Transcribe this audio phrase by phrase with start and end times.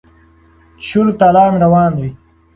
[0.85, 2.09] چور تالان روان دی.